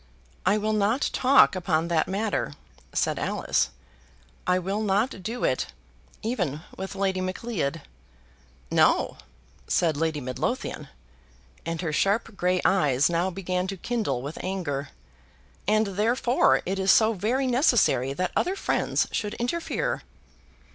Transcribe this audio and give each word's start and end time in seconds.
"I 0.47 0.57
will 0.57 0.73
not 0.73 1.11
talk 1.13 1.55
upon 1.55 1.87
that 1.89 2.07
matter," 2.07 2.53
said 2.91 3.19
Alice. 3.19 3.69
"I 4.47 4.57
will 4.57 4.81
not 4.81 5.21
do 5.21 5.43
it 5.43 5.67
even 6.23 6.61
with 6.75 6.95
Lady 6.95 7.21
Macleod." 7.21 7.83
"No," 8.71 9.17
said 9.67 9.95
Lady 9.97 10.19
Midlothian, 10.19 10.87
and 11.67 11.81
her 11.81 11.93
sharp 11.93 12.35
grey 12.35 12.61
eyes 12.65 13.11
now 13.11 13.29
began 13.29 13.67
to 13.67 13.77
kindle 13.77 14.23
with 14.23 14.43
anger; 14.43 14.89
"and 15.67 15.85
therefore 15.85 16.63
it 16.65 16.79
is 16.79 16.91
so 16.91 17.13
very 17.13 17.45
necessary 17.45 18.11
that 18.11 18.31
other 18.35 18.55
friends 18.55 19.07
should 19.11 19.35
interfere." 19.35 20.01